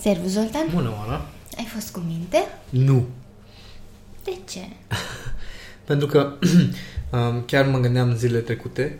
[0.00, 0.66] Servus, Zoltan.
[0.74, 1.26] Bună, Oana.
[1.56, 2.44] Ai fost cu minte?
[2.70, 3.06] Nu.
[4.24, 4.60] De ce?
[5.88, 6.32] Pentru că
[7.12, 8.98] um, chiar mă gândeam zilele trecute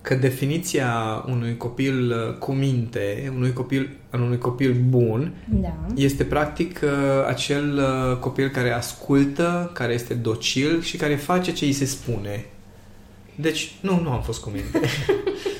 [0.00, 5.76] că definiția unui copil uh, cu minte, unui copil, al unui copil bun, Da.
[5.94, 6.90] este practic uh,
[7.26, 12.44] acel uh, copil care ascultă, care este docil și care face ce îi se spune.
[13.34, 14.80] Deci, nu, nu am fost cu minte.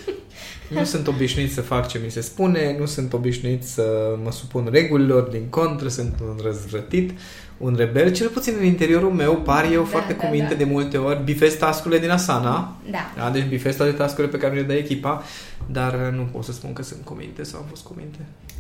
[0.69, 4.69] nu sunt obișnuit să fac ce mi se spune, nu sunt obișnuit să mă supun
[4.71, 7.13] regulilor, din contră, sunt un răzvrătit,
[7.59, 8.13] un rebel.
[8.13, 10.59] Cel puțin în interiorul meu par eu Da, foarte da, cu minte da.
[10.59, 13.13] de multe ori, bifez tascurile din Asana, Da.
[13.17, 15.23] da, deci bifez toate tascurile pe care mi le dă echipa,
[15.67, 18.19] dar nu pot să spun că sunt cu minte sau am fost cu minte.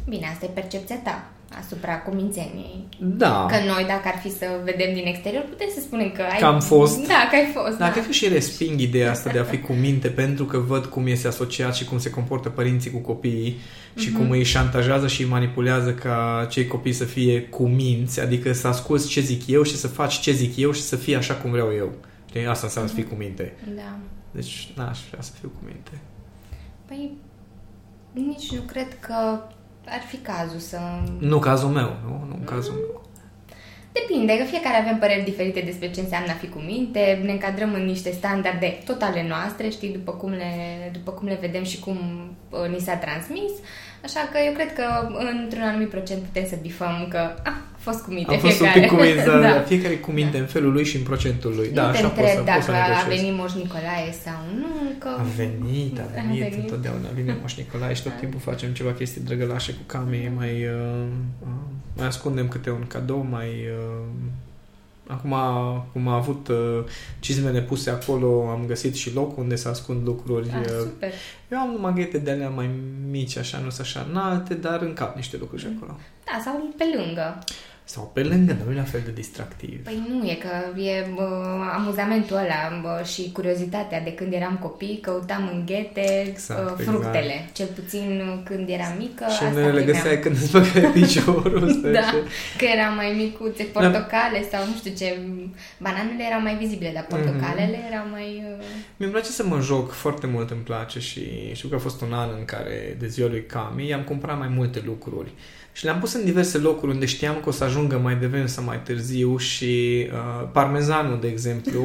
[0.08, 1.24] Bine, asta e percepția ta
[1.64, 2.84] asupra cumințeniei.
[2.98, 3.46] Da.
[3.50, 6.38] Că noi, dacă ar fi să vedem din exterior, putem să spunem că ai...
[6.38, 7.06] Că am fost.
[7.06, 7.78] Da, că ai fost.
[7.78, 10.84] Da, cred că și resping ideea asta de a fi cu minte pentru că văd
[10.84, 13.60] cum este asociat și cum se comportă părinții cu copiii
[13.96, 18.52] și cum îi șantajează și îi manipulează ca cei copii să fie cu minți, adică
[18.52, 21.34] să asculți ce zic eu și să faci ce zic eu și să fie așa
[21.34, 21.92] cum vreau eu.
[22.28, 22.46] Știi?
[22.46, 23.54] Asta înseamnă să fii cu minte.
[23.74, 23.96] Da.
[24.30, 25.90] Deci n-aș vrea să fiu cu minte.
[26.86, 27.10] Păi,
[28.12, 29.14] nici nu cred că
[29.86, 30.78] ar fi cazul să...
[31.18, 32.26] Nu cazul meu, nu?
[32.28, 33.04] Nu cazul meu.
[33.92, 37.74] Depinde, că fiecare avem păreri diferite despre ce înseamnă a fi cu minte, ne încadrăm
[37.74, 40.52] în niște standarde totale noastre, știi, după cum le,
[40.92, 41.96] după cum le vedem și cum
[42.50, 43.52] uh, ni s-a transmis.
[44.06, 44.86] Așa că eu cred că
[45.42, 47.18] într-un anumit procent putem să bifăm că
[47.50, 48.80] ah, a fost cu minte Am fost un fiecare.
[48.80, 49.38] pic cu minte, da.
[49.40, 49.52] da.
[49.58, 49.60] da.
[49.60, 51.68] fiecare cu minte în felul lui și în procentul lui.
[51.78, 53.20] Da, nu te așa pot să, întreb pot să dacă a negociez.
[53.20, 55.08] venit Moș Nicolae sau nu, că...
[55.22, 56.58] A venit, a A venit, venit.
[56.58, 61.06] întotdeauna vine Moș Nicolae și tot timpul facem ceva chestii drăgălașe cu Cami, mai, uh,
[61.46, 61.48] uh,
[61.96, 63.50] mai ascundem câte un cadou, mai...
[63.78, 64.06] Uh,
[65.08, 65.34] acum,
[65.92, 66.84] cum a avut uh,
[67.18, 70.50] cizmele puse acolo, am găsit și loc unde să ascund lucruri.
[70.50, 71.12] Ah, uh, super.
[71.52, 72.70] eu am maghete de alea mai
[73.10, 75.98] mici, așa, nu sunt așa înalte, dar încap niște lucruri și acolo.
[76.24, 77.38] Da, sau pe lângă.
[77.88, 79.82] Sau pe lângă, dar nu e la fel de distractiv.
[79.84, 81.28] Păi nu, e că e bă,
[81.74, 87.48] amuzamentul ăla bă, și curiozitatea de când eram copii, căutam în ghete Exact, uh, fructele.
[87.52, 89.86] Cel puțin când eram mică, și asta nu le primeam.
[89.86, 91.70] găseai când îți băgai piciorul.
[91.78, 92.16] stai Da, așa.
[92.58, 95.18] că erau mai micuțe, portocale sau nu știu ce.
[95.78, 97.92] Bananele erau mai vizibile, dar portocalele Mhm.
[97.92, 98.44] erau mai...
[98.58, 98.64] uh,
[98.96, 101.22] Mi-mi place să mă joc, foarte mult îmi place și
[101.54, 104.48] știu că a fost un an în care de ziua lui Cami am cumpărat mai
[104.48, 105.30] multe lucruri
[105.76, 108.64] și le-am pus în diverse locuri unde știam că o să ajungă mai devreme sau
[108.64, 111.80] mai târziu și uh, parmezanul, de exemplu,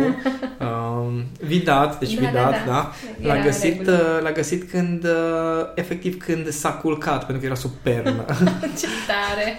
[0.59, 1.21] uh,
[1.51, 2.71] vidat, deci Da, vidat, da, da.
[2.71, 2.91] da,
[3.21, 4.15] Era l-a în găsit, regulă.
[4.17, 8.25] uh, l-a găsit când, uh, efectiv, când s-a culcat, pentru că era sub pernă.
[8.79, 9.57] Ce tare!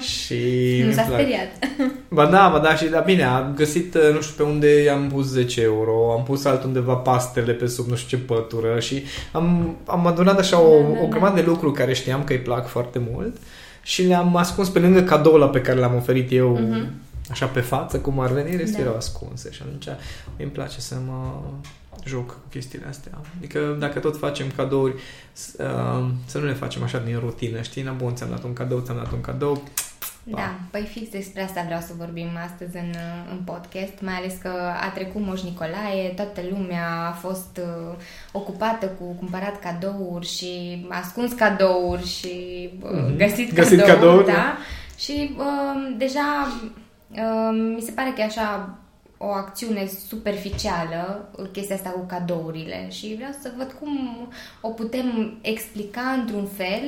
[0.00, 0.34] și
[0.78, 1.22] nu mi-mi s-a place.
[1.22, 1.48] speriat.
[2.08, 5.08] Ba da, ba da, și da, bine, am găsit, uh, nu știu pe unde i-am
[5.08, 9.76] pus 10 euro, am pus altundeva pastele pe sub nu știu ce pătură și am,
[9.86, 11.08] am adunat așa o, Da, da, o da.
[11.08, 13.36] grămadă de lucruri care știam că îi plac foarte mult
[13.86, 16.90] și le-am ascuns pe lângă cadoul ăla pe care l-am oferit eu Mhm.
[17.30, 18.80] așa pe față, cum ar veni, restul Da.
[18.82, 19.86] erau ascunse și atunci
[20.36, 21.32] îmi place să mă
[22.04, 23.12] joc cu chestiile astea.
[23.38, 24.94] Adică dacă tot facem cadouri,
[25.32, 27.82] s- uh, să nu le facem așa din rutină, știi?
[27.82, 29.62] Na, bun, ți-am dat un cadou, ți-am dat un cadou,
[30.28, 32.92] Da, păi fix despre asta vreau să vorbim astăzi în,
[33.30, 37.96] în podcast, mai ales că a trecut Moș Nicolae, toată lumea a fost uh,
[38.32, 42.34] ocupată cu cumpărat cadouri și ascuns cadouri și
[42.82, 43.16] uh, Mhm.
[43.16, 44.32] găsit, Găsit cadouri, cadouri, da?
[44.32, 44.56] da.
[44.98, 46.46] Și uh, deja
[47.10, 48.78] uh, mi se pare că e așa
[49.18, 54.16] o acțiune superficială, uh, chestia asta cu cadourile și vreau să văd cum
[54.60, 56.82] o putem explica într-un fel,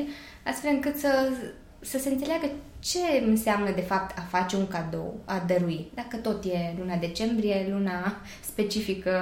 [0.47, 1.28] astfel încât să,
[1.81, 2.47] să se înțeleagă
[2.78, 5.87] ce înseamnă de fapt a face un cadou, a dărui.
[5.94, 9.12] Dacă tot e luna decembrie, luna specifică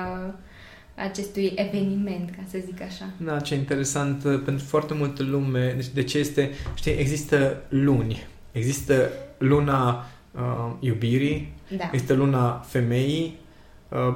[0.94, 3.04] acestui eveniment, ca să zic așa.
[3.16, 5.72] Da, ce interesant uh, pentru foarte multă lume.
[5.76, 8.26] Deci de ce este, știi, există luni.
[8.52, 11.84] Există luna uh, iubirii, Da.
[11.92, 13.38] există luna femeii,
[13.88, 14.14] uh,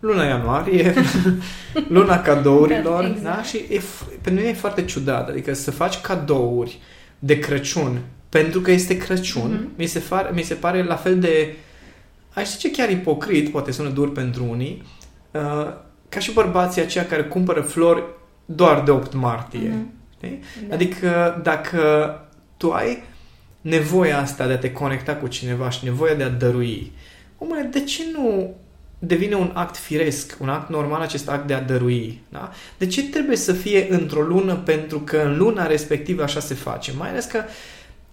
[0.00, 0.94] luna ianuarie,
[1.88, 3.36] luna cadourilor, Da, da, exact.
[3.36, 3.42] da?
[3.42, 6.78] Și e, f- pentru mine e foarte ciudat, adică să faci cadouri
[7.18, 9.68] de Crăciun pentru că este Crăciun, Mhm.
[9.76, 11.54] mi, se far, mi se pare la fel de,
[12.34, 14.82] aș zice chiar ipocrit, poate sună dur pentru unii,
[15.30, 15.40] uh,
[16.08, 18.02] ca și bărbații aceia care cumpără flori
[18.44, 19.68] doar de 8 martie.
[19.68, 19.92] Mhm.
[20.16, 20.40] Știi?
[20.68, 20.74] Da.
[20.74, 21.80] Adică dacă
[22.56, 23.02] tu ai
[23.60, 26.92] nevoia asta de a te conecta cu cineva și nevoia de a dărui,
[27.38, 28.54] omule, de ce nu
[28.98, 32.20] devine un act firesc, un act normal acest act de a dărui?
[32.28, 32.50] Da?
[32.78, 36.92] De ce trebuie să fie într-o lună pentru că în luna respectivă așa se face?
[36.96, 37.42] Mai ales că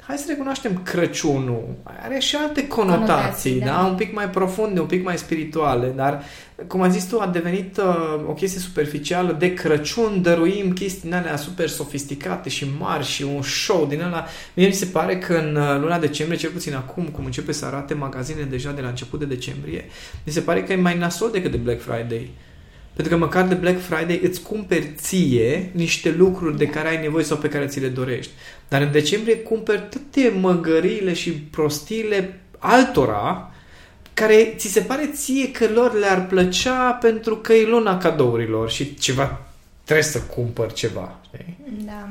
[0.07, 1.75] hai să recunoaștem Crăciunul.
[1.83, 3.65] Are și alte conotații, Conotații, da?
[3.65, 3.85] da.
[3.85, 6.23] Un pic mai profunde, un pic mai spirituale, dar,
[6.67, 9.31] cum ai zis tu, a devenit uh, o chestie superficială.
[9.31, 14.25] De Crăciun dăruim chestii din alea super sofisticate și mari și un show din ăla.
[14.53, 17.65] Mie mi se pare că în uh, luna decembrie, cel puțin acum, cum începe să
[17.65, 19.85] arate magazine deja de la început de decembrie,
[20.23, 22.29] mi se pare că e mai nasol decât de Black Friday.
[22.95, 27.23] Pentru că măcar de Black Friday îți cumperi ție niște lucruri de care ai nevoie
[27.23, 28.31] sau pe care ți le dorești.
[28.67, 33.51] Dar în decembrie cumperi toate măgăriile și prostiile altora
[34.13, 38.95] care ți se pare ție că lor le-ar plăcea pentru că e luna cadourilor și
[38.95, 39.45] ceva
[39.83, 41.19] trebuie să cumpăr ceva.
[41.25, 41.57] Știi?
[41.85, 42.09] Da.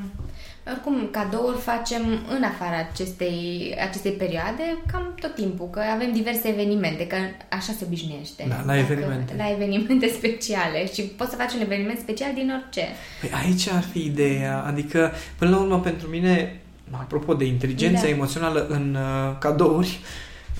[0.71, 2.01] Oricum, cadouri facem
[2.35, 7.15] în afara acestei, acestei perioade cam tot timpul, că avem diverse evenimente, că
[7.49, 8.45] așa se obișnuiește.
[8.49, 9.33] Da, la Dacă- evenimente.
[9.37, 12.81] La evenimente speciale și poți să faci un eveniment special din orice.
[13.21, 16.59] Păi aici ar fi ideea, adică până la urmă pentru mine,
[16.91, 18.07] apropo de inteligența Da.
[18.09, 19.99] emoțională în uh, cadouri,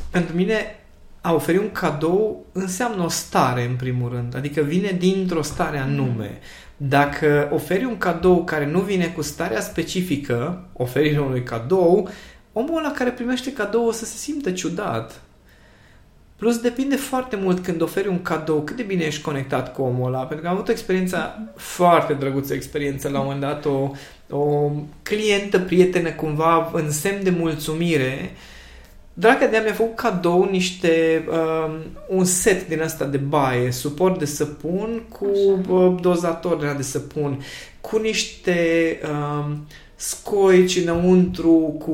[0.09, 0.79] pentru mine
[1.21, 6.39] a oferi un cadou înseamnă o stare în primul rând, adică vine dintr-o stare anume.
[6.77, 12.09] Dacă oferi un cadou care nu vine cu starea specifică, oferirea unui cadou,
[12.53, 15.21] omul ăla care primește cadou o să se simtă ciudat.
[16.35, 20.07] Plus depinde foarte mult când oferi un cadou, cât de bine ești conectat cu omul
[20.07, 20.19] ăla.
[20.19, 23.91] Pentru că am avut o experiență foarte drăguță, experiență la un moment dat, o,
[24.29, 24.71] o
[25.03, 28.31] clientă, prietenă cumva, în semn de mulțumire,
[29.17, 31.71] Draga de a mi-a făcut cadou niște um,
[32.17, 35.25] un set din asta de baie, suport de săpun cu
[35.69, 37.43] uh, dozator de, ăla de săpun,
[37.81, 41.91] cu niște um, scoici înăuntru, cu...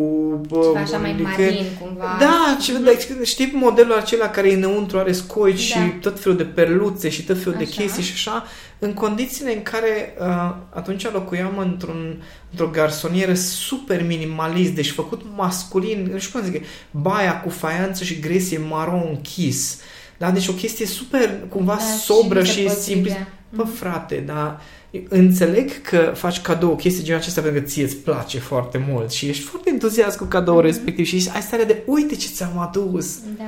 [0.50, 2.18] Uh, Ceva așa mai adică- marin, cumva.
[2.20, 2.92] Da, ce, da,
[3.24, 5.82] știi modelul acela care e înăuntru, are scoici Da.
[5.82, 7.82] și tot felul de perluțe și tot felul de Așa.
[7.82, 8.46] chestii și așa,
[8.80, 10.26] în condițiile în care uh,
[10.70, 17.42] atunci locuiam într-un, într-o garsonieră super minimalist, deci făcut masculin, nu știu cum zic, baia
[17.42, 19.80] cu faianță și gresie maro închis.
[20.18, 23.34] Da, deci o chestie super, cumva Da, și sobră mi se și, potrivea.
[23.52, 23.64] Simplă.
[23.64, 23.74] Bă, Mhm.
[23.74, 24.62] frate, dar
[25.10, 29.12] înțeleg că faci cadou o chestie genul acesta pentru că ție îți place foarte mult
[29.12, 30.66] și ești foarte entuziast cu cadoul Mhm.
[30.66, 33.20] respectiv și ai starea de uite ce ți-am adus.
[33.38, 33.44] Da.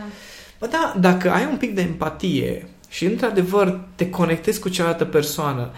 [0.60, 5.72] Bă, da, dacă ai un pic de empatie și într-adevăr te conectezi cu cealaltă persoană,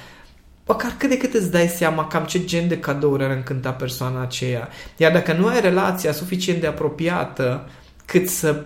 [0.68, 4.22] măcar cât de cât îți dai seama cam ce gen de cadouri ar încânta persoana
[4.22, 4.70] aceea.
[4.98, 7.70] Iar dacă nu ai relația suficient de apropiată
[8.06, 8.64] cât să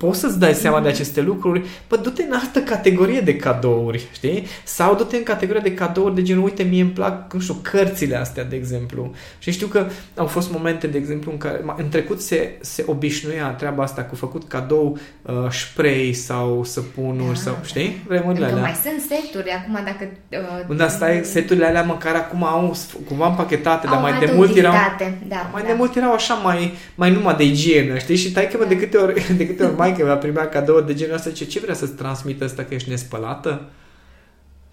[0.00, 4.46] poți să-ți dai seama de aceste lucruri, bă, du-te în altă categorie de cadouri, știi?
[4.64, 8.16] Sau du-te în categoria de cadouri de genul, uite, mie îmi plac, nu știu, cărțile
[8.16, 9.12] astea, de exemplu.
[9.38, 9.86] Și știu că
[10.16, 14.02] au fost momente, de exemplu, în care ma- în trecut se, se obișnuia treaba asta
[14.02, 17.66] cu făcut cadou uh, spray sau săpunuri Da, sau, da.
[17.66, 18.02] știi?
[18.06, 18.70] Vremurile Încă alea.
[18.70, 20.10] mai sunt seturi, acum dacă...
[20.30, 24.24] Uh, Unde stai, seturile alea măcar acum au s- cumva împachetate, dar au mai de
[24.24, 25.68] altă mult erau utilitate, Da, mai da.
[25.68, 28.16] de mult erau așa mai, mai numai de igienă, știi?
[28.16, 31.14] Și tai că de câte ori, de câte ori maică mea primea cadou de genul
[31.14, 33.62] ăsta, zice, ce vrea să-ți transmită ăsta că ești nespălată?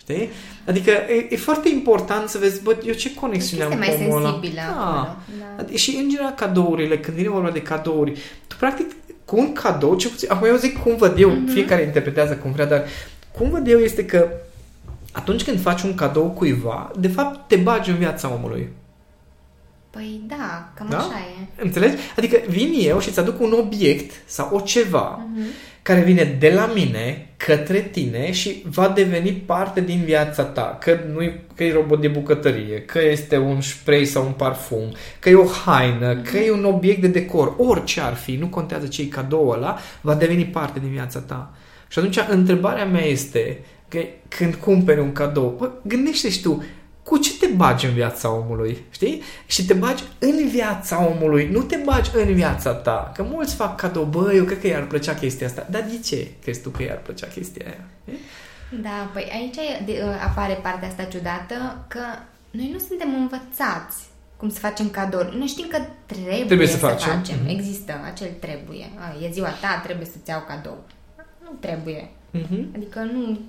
[0.02, 0.30] Știi?
[0.68, 4.08] Adică e, e foarte important să vezi, bă, eu ce conexiune am Este cu mai
[4.08, 4.30] omul ăla.
[4.32, 4.82] sensibilă Da.
[4.82, 5.16] acolo.
[5.40, 5.64] Da.
[5.64, 8.92] Adi- Și în general cadourile, când vine vorba de cadouri, tu practic
[9.26, 11.48] cu un cadou, ce puțin, acum eu zic cum văd eu, Mhm.
[11.48, 12.84] fiecare interpretează cum vrea, dar
[13.38, 14.28] cum văd eu este că
[15.12, 18.70] atunci când faci un cadou cuiva, de fapt te bagi în viața omului.
[19.98, 20.98] Păi da, cam Da?
[20.98, 21.62] așa e.
[21.64, 21.96] Înțelegi?
[22.18, 25.42] Adică vin eu și îți aduc un obiect sau o ceva Mhm.
[25.82, 30.78] care vine de la mine către tine și va deveni parte din viața ta.
[30.82, 35.30] Că, nu că e robot de bucătărie, că este un spray sau un parfum, că
[35.30, 39.02] e o haină, că e un obiect de decor, orice ar fi, nu contează ce
[39.02, 41.54] e cadou ăla, va deveni parte din viața ta.
[41.88, 46.64] Și atunci întrebarea mea este că când cumperi un cadou, bă, gândește și tu,
[47.04, 49.22] cu ce te bagi în viața omului, știi?
[49.46, 53.12] Și te bagi în viața omului, nu te bagi în viața ta.
[53.16, 55.68] Că mulți fac cadou, bă, eu cred că i-ar plăcea chestia asta.
[55.70, 57.84] Dar de ce crezi tu că i-ar plăcea chestia aia?
[58.06, 58.12] E?
[58.82, 62.00] Da, păi aici e- de, uh, apare partea asta ciudată că
[62.52, 63.98] noi nu suntem învățați
[64.38, 65.38] cum să facem cadouri.
[65.38, 67.12] Noi știm că trebuie, Trebuie să să, facem.
[67.12, 67.38] facem.
[67.42, 67.50] Mhm.
[67.50, 68.90] Există acel trebuie.
[68.98, 70.78] A, e ziua ta, trebuie să-ți iau cadou.
[71.44, 72.10] Nu trebuie.
[72.32, 72.68] Mhm.
[72.76, 73.40] Adică nu,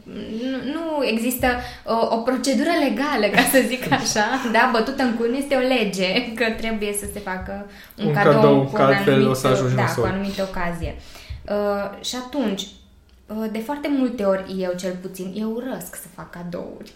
[0.51, 1.47] nu, nu există
[1.85, 6.35] o, o procedură legală, ca să zic așa, da, bătută în cun este o lege
[6.35, 7.67] că trebuie să se facă
[7.99, 10.03] un, Un cadou, cadou, cu că un altfel anumit, o să ajungi da, nasol.
[10.03, 10.97] cu o anumită ocazie.
[11.49, 12.67] Uh, și atunci,
[13.27, 16.93] uh, de foarte multe ori eu cel puțin, eu urăsc să fac cadouri.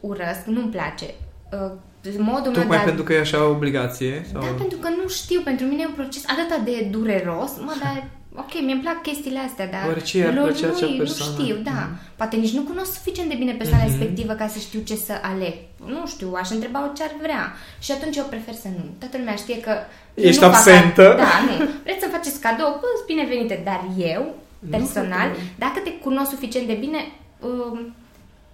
[0.00, 1.14] Urăsc, nu-mi place.
[1.52, 1.72] Uh,
[2.18, 4.26] modul meu Tocmai de a pentru că e așa obligație?
[4.32, 4.40] Sau...
[4.40, 8.08] da, pentru că nu știu, pentru mine e un proces atât de dureros, mă, dar
[8.36, 11.32] ok, mi-mi plac chestiile astea, dar Oare ce i-ar lor plăcea acea nu, nu persoană?
[11.42, 11.70] știu, da.
[11.70, 11.98] Mhm.
[12.16, 13.92] Poate nici nu cunosc suficient de bine persoana Mhm.
[13.92, 15.54] respectivă ca să știu ce să aleg.
[15.86, 17.52] Nu știu, aș întreba ce ar vrea.
[17.78, 18.84] Și atunci eu prefer să nu.
[18.98, 19.70] Toată lumea știe că...
[20.14, 21.02] eu Ești nu fac absentă.
[21.08, 21.68] ca- Da, nu.
[21.82, 22.78] Vreți să faceți cadou?
[22.80, 23.60] Bă, binevenite.
[23.64, 24.34] Dar eu,
[24.70, 25.52] personal, foarte bine.
[25.58, 26.98] dacă te cunosc suficient de bine,
[27.40, 27.94] um,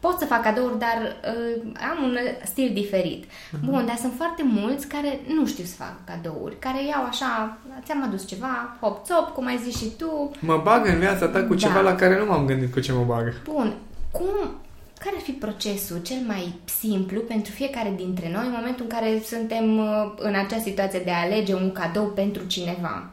[0.00, 3.24] pot să fac cadouri, dar uh, am un stil diferit.
[3.52, 3.70] Mhm.
[3.70, 8.02] Bun, dar sunt foarte mulți care nu știu să facă cadouri, care iau așa, ți-am
[8.02, 11.66] adus ceva, hop-top, cum ai zis și tu, Mă bag în viața ta cu Da.
[11.66, 13.42] ceva la care nu m-am gândit cu ce mă bag.
[13.42, 13.74] Bun,
[14.10, 14.56] cum,
[14.98, 19.20] care ar fi procesul cel mai simplu pentru fiecare dintre noi în momentul în care
[19.24, 23.10] suntem uh, în acea situație de a alege un cadou pentru cineva?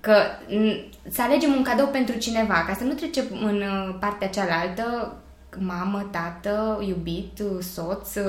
[0.00, 0.14] Că
[0.48, 5.16] n- să alegem un cadou pentru cineva, ca să nu trecem în uh, partea cealaltă,
[5.58, 8.22] mamă, tată, iubit, uh, soț, uh,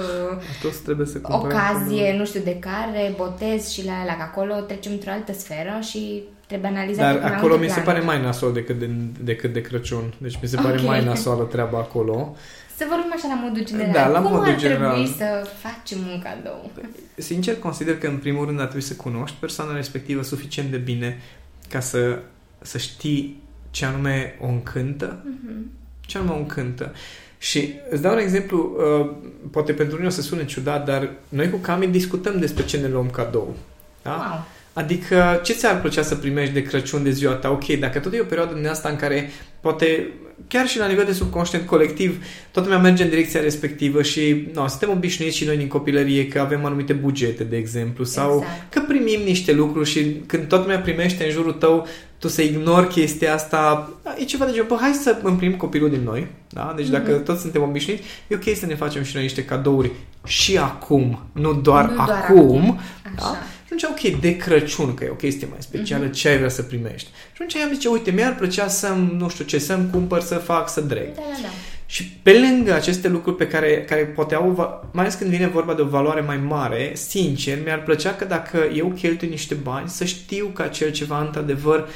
[0.62, 4.54] Toți trebuie să cumpărăm ocazie, nu știu de care, botez și la la că acolo
[4.54, 8.06] trecem într-o altă sferă și trebuie analizat Dar pe mai acolo multe mi se planuri.
[8.06, 8.90] pare mai nasol decât de,
[9.24, 10.14] decât de Crăciun.
[10.18, 10.86] Deci mi se pare Ok.
[10.86, 12.36] mai nasoală treaba acolo.
[12.78, 13.94] Să vorbim așa la modul general.
[13.94, 14.92] Da, la Cum modul ar general.
[14.92, 16.72] trebui să facem un cadou?
[17.16, 21.22] Sincer, consider că în primul rând ar trebui să cunoști persoana respectivă suficient de bine
[21.70, 22.20] ca să,
[22.62, 23.42] să știi
[23.72, 25.70] ce anume o încântă, Mhm.
[26.08, 26.94] Ce anume o încântă.
[27.38, 29.10] Și îți dau un exemplu, uh,
[29.52, 32.88] poate pentru unii o să sune ciudat, dar noi cu Cami discutăm despre ce ne
[32.88, 33.56] luăm cadou.
[34.02, 34.12] Da?
[34.12, 34.46] Wow.
[34.74, 37.52] Adică, ce ți-ar plăcea să primești de Crăciun de ziua ta?
[37.52, 40.08] Ok, dacă tot e o perioadă din asta în care poate,
[40.48, 44.68] chiar și la nivel de subconștient colectiv, toată lumea merge în direcția respectivă și no,
[44.68, 48.74] suntem obișnuiți și noi din copilărie că avem anumite bugete, de exemplu, sau Exact.
[48.74, 51.88] că primim niște lucruri și când toată lumea primește în jurul tău,
[52.20, 55.90] tu să ignori chestia asta, da, e ceva de genul, bă, hai să împrimim copilul
[55.90, 56.74] din noi, da?
[56.76, 57.24] Deci dacă Mhm.
[57.24, 59.92] toți suntem obișnuiți, e ok să ne facem și noi niște cadouri
[60.26, 62.80] și acum, nu doar Nu doar acum, acum.
[63.16, 63.38] da?
[63.72, 63.78] Așa.
[63.78, 66.14] Și atunci, ok, de Crăciun, că e o chestie mai specială, Mhm.
[66.14, 67.08] ce ai vrea să primești?
[67.10, 70.70] Și atunci am zice, uite, mi-ar plăcea să nu știu ce, să-mi cumpăr, să fac,
[70.70, 71.06] să dreg.
[71.16, 71.48] Da, da, da.
[71.90, 75.48] Și pe lângă aceste lucruri pe care, care poate au, va- mai ales când vine
[75.48, 79.90] vorba de o valoare mai mare, sincer, mi-ar plăcea că dacă eu cheltui niște bani,
[79.90, 81.88] să știu că acel ceva, într-adevăr,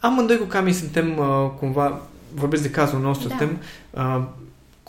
[0.00, 2.00] amândoi cu Cami suntem uh, cumva,
[2.34, 3.36] vorbesc de cazul nostru, Da.
[3.36, 3.58] suntem
[3.90, 4.22] uh,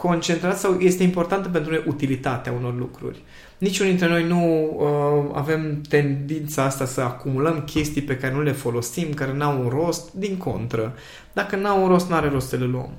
[0.01, 3.22] concentrați sau este importantă pentru noi utilitatea unor lucruri.
[3.58, 8.51] Niciunul dintre noi nu uh, avem tendința asta să acumulăm chestii pe care nu le
[8.51, 10.96] folosim, care n-au un rost, din contră.
[11.34, 12.89] Dacă n-au un rost, n-are rost să le luăm.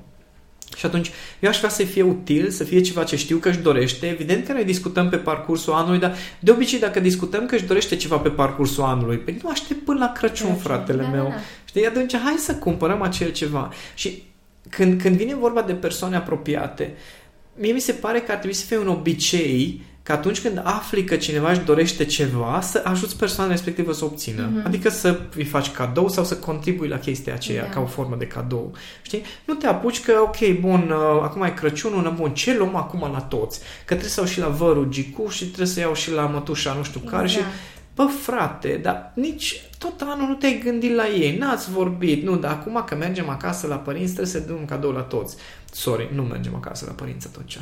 [0.77, 3.59] Și atunci, eu aș vrea să fie util, să fie ceva ce știu că își
[3.59, 4.07] dorește.
[4.07, 7.95] Evident că noi discutăm pe parcursul anului, dar de obicei dacă discutăm că își dorește
[7.95, 11.23] ceva pe parcursul anului, păi nu aștept până la Crăciun, Crăciun, fratele da, meu.
[11.23, 11.35] da, da.
[11.65, 13.71] Știi, atunci hai să cumpărăm acel ceva.
[13.95, 14.23] Și
[14.69, 16.93] când, când vine vorba de persoane apropiate,
[17.55, 21.03] mie mi se pare că ar trebui să fie un obicei că atunci când afli
[21.03, 24.49] că cineva își dorește ceva, să ajuți persoana respectivă să o obțină.
[24.53, 24.65] Mhm.
[24.65, 27.69] Adică să îi faci cadou sau să contribui la chestia aceea Da.
[27.69, 28.71] ca o formă de cadou.
[29.01, 29.23] Știi?
[29.45, 32.99] Nu te apuci că, ok, bun, uh, acum e Crăciunul, na, bun, ce luăm acum
[33.11, 33.59] la toți?
[33.59, 36.73] Că trebuie să iau și la vărul Gicuș și trebuie să iau și la mătușa
[36.73, 37.55] nu știu care și Exact.
[38.01, 42.51] Bă, frate, dar nici tot anul nu te-ai gândit la ei, n-ați vorbit, nu, dar
[42.51, 45.35] acum că mergem acasă la părinți trebuie să dăm un cadou la toți.
[45.71, 47.57] Sorry, nu mergem acasă la părinți atunci.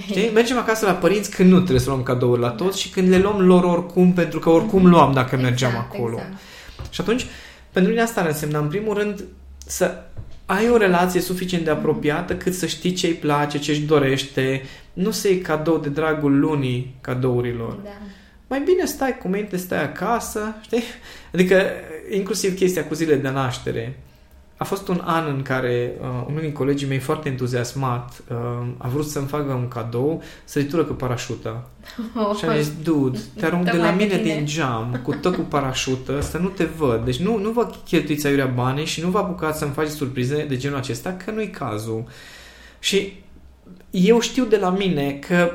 [0.00, 0.30] Știi?
[0.34, 3.18] Mergem acasă la părinți când nu trebuie să luăm cadouri la toți și când le
[3.18, 6.16] luăm lor oricum, pentru că oricum luam dacă mergeam Exact, acolo.
[6.16, 6.42] exact.
[6.90, 7.26] Și atunci,
[7.72, 9.24] pentru mine asta ar însemna, în primul rând,
[9.66, 10.02] să
[10.46, 14.62] ai o relație suficient de apropiată cât să știi ce îi place, ce își dorește,
[14.92, 17.90] nu să iei cadou de dragul lunii cadourilor Da.
[18.52, 20.82] Mai bine stai cu minte, stai acasă, știi?
[21.34, 21.62] Adică,
[22.10, 23.98] inclusiv chestia cu zile de naștere.
[24.56, 28.88] A fost un an în care uh, unul din colegii mei foarte entuziasmat uh, a
[28.88, 31.66] vrut să-mi facă un cadou săritură cu parașută.
[32.38, 34.34] Și am zis, dude, te arunc de Tocmai la pe mine tine.
[34.34, 37.04] din geam, cu tot cu parașută, să nu te văd.
[37.04, 40.56] Deci nu, nu vă cheltuiți aiurea banii și nu vă apucați să-mi faceți surprize de
[40.56, 42.04] genul acesta, că nu-i cazul.
[42.78, 43.22] Și
[43.90, 45.52] eu știu de la mine că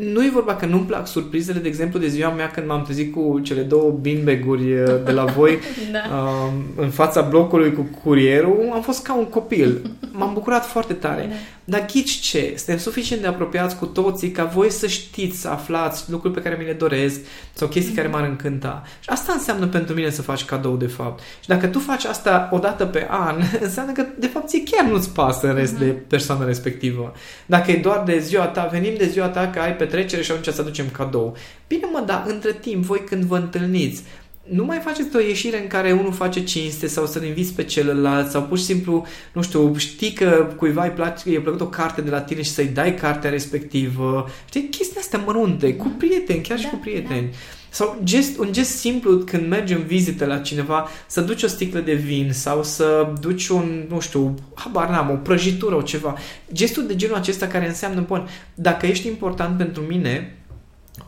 [0.00, 3.12] nu e vorba că nu-mi plac surprizele, de exemplu, de ziua mea când m-am trezit
[3.12, 4.64] cu cele două beanbag-uri
[5.04, 5.58] de la voi
[5.92, 6.16] Da.
[6.16, 9.90] um, în fața blocului cu curierul, am fost ca un copil.
[10.12, 11.26] M-am bucurat foarte tare.
[11.28, 11.34] Da.
[11.64, 12.52] Dar ghici ce?
[12.56, 16.56] Suntem suficient de apropiați cu toții ca voi să știți, să aflați lucruri pe care
[16.58, 17.20] mi le doresc
[17.52, 18.82] sau chestii care m-ar încânta.
[19.00, 21.22] Și asta înseamnă pentru mine să faci cadou, de fapt.
[21.40, 24.90] Și dacă tu faci asta o dată pe an, înseamnă că, de fapt, ție chiar
[24.90, 27.12] nu-ți pasă în rest de persoana respectivă.
[27.46, 30.54] Dacă e doar de ziua ta, venim de ziua ta că ai petrecere și atunci
[30.54, 31.36] să aducem cadou.
[31.68, 34.02] Bine, mă, dar între timp, voi când vă întâlniți,
[34.42, 38.30] nu mai faceți o ieșire în care unul face cinste sau să-l inviți pe celălalt
[38.30, 42.00] sau pur și simplu, nu știu, știi că cuiva îi place, i-a plăcut o carte
[42.00, 44.26] de la tine și să-i dai cartea respectivă.
[44.48, 47.34] Știi, chestii astea mărunte, cu prieteni, chiar și Da, cu prieteni.
[47.72, 51.80] Sau gest, un gest simplu când mergi în vizită la cineva, să duci o sticlă
[51.80, 56.14] de vin sau să duci un, nu știu, habar n-am, o prăjitură, o ceva.
[56.52, 60.36] Gestul de genul acesta care înseamnă, bun, dacă ești important pentru mine,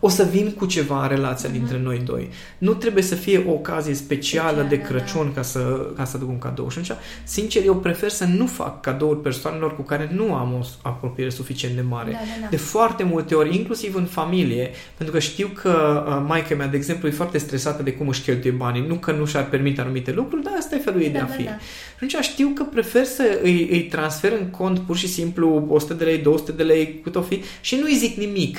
[0.04, 1.52] o să vin cu ceva în relația uh-huh.
[1.52, 2.28] dintre noi doi.
[2.58, 5.32] Nu trebuie să fie o ocazie specială Special, de Crăciun da.
[5.32, 6.68] ca, să, ca să duc un cadou.
[6.68, 10.64] Și atunci, sincer, eu prefer să nu fac cadouri persoanelor cu care nu am o
[10.82, 12.10] apropiere suficient de mare.
[12.10, 12.46] Da, da, da.
[12.50, 16.76] De foarte multe ori, inclusiv în familie, pentru că știu că uh, maica mea, de
[16.76, 18.86] exemplu, e foarte stresată de cum își cheltuie banii.
[18.86, 21.26] Nu că nu și-ar permite anumite lucruri, dar asta e felul ei da, de a
[21.26, 21.42] da, fi.
[21.42, 21.56] Da, da.
[21.58, 25.94] Și atunci știu că prefer să îi, îi transfer în cont pur și simplu 100
[25.94, 28.58] de lei, 200 de lei, cât o fi, și nu îi zic nimic.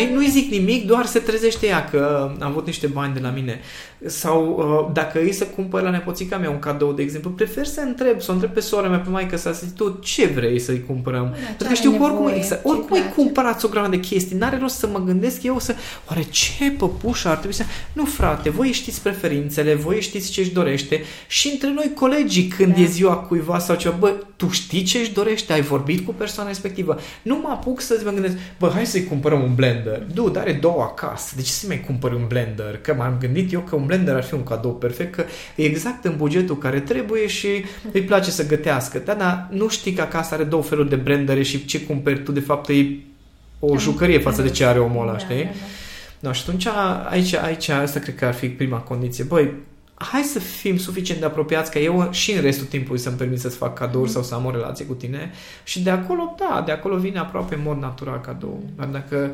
[0.00, 0.12] Știi?
[0.14, 3.60] Nu-i zic nimic, doar se trezește ea că am avut niște bani de la mine.
[4.06, 7.80] Sau uh, dacă îi să cumpăr la nepoțica mea un cadou, de exemplu, prefer să
[7.80, 10.84] întreb, să o întreb pe sora mea, pe maică să zic, tu ce vrei să-i
[10.86, 11.28] cumpărăm?
[11.30, 14.58] Da, Pentru că știu că oricum, exact, oricum îi cumpărați o grămadă de chestii, n-are
[14.58, 15.74] rost să mă gândesc eu să,
[16.08, 17.64] oare ce păpușă ar trebui să...
[17.92, 22.74] Nu, frate, voi știți preferințele, voi știți ce își dorește și între noi colegii când
[22.74, 22.80] da.
[22.80, 26.48] e ziua cuiva sau ceva, bă, tu știi ce își dorește, ai vorbit cu persoana
[26.48, 26.98] respectivă.
[27.22, 30.14] Nu mă apuc să mă gândesc, bă, hai să-i cumpărăm un blender.
[30.14, 32.78] Du, are două acasă, de ce să mai cumpăr un blender?
[32.82, 35.24] Că m-am gândit eu că un blender ar fi un cadou perfect, că
[35.56, 37.48] e exact în bugetul care trebuie și
[37.92, 38.98] îi place să gătească.
[38.98, 42.32] Da, dar nu știi că acasă are două feluri de blendere și ce cumperi tu
[42.32, 42.86] de fapt e
[43.58, 43.76] o da.
[43.76, 45.44] jucărie față de ce are omul ăla, da, știi?
[45.44, 45.56] Da, da.
[46.18, 46.66] No, și atunci
[47.10, 49.24] aici, aici asta cred că ar fi prima condiție.
[49.24, 49.52] Băi,
[49.94, 53.56] hai să fim suficient de apropiați ca eu și în restul timpului să-mi permit să-ți
[53.56, 54.14] fac cadouri mm.
[54.14, 55.32] sau să am o relație cu tine
[55.64, 58.62] și de acolo, da, de acolo vine aproape în mod natural cadou.
[58.76, 59.30] Dar dacă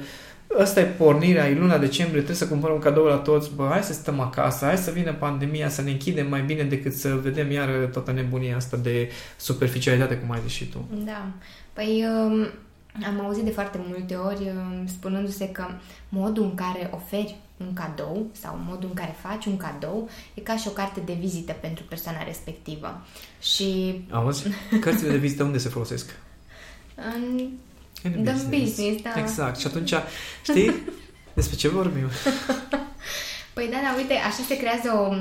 [0.59, 3.83] Asta e pornirea, e luna decembrie, trebuie să cumpărăm un cadou la toți, bă, hai
[3.83, 7.51] să stăm acasă, hai să vină pandemia, să ne închidem mai bine decât să vedem
[7.51, 10.89] iar toată nebunia asta de superficialitate, cum ai zis și tu.
[11.05, 11.27] Da.
[11.73, 12.47] Păi um,
[13.07, 15.65] am auzit de foarte multe ori um, spunându-se că
[16.09, 20.57] modul în care oferi un cadou sau modul în care faci un cadou e ca
[20.57, 23.07] și o carte de vizită pentru persoana respectivă.
[23.41, 24.01] Și...
[24.11, 24.49] Auzi?
[24.81, 26.19] Cărțile de vizită unde se folosesc?
[26.95, 27.49] În
[28.03, 28.45] în business.
[28.45, 29.21] business, da.
[29.21, 29.59] Exact.
[29.59, 29.95] Și atunci,
[30.43, 30.75] știi,
[31.39, 32.09] despre ce vorbim?
[33.55, 35.15] păi da, da, uite, așa se creează o